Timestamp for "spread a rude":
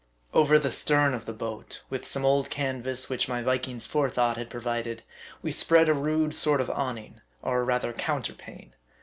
5.51-6.33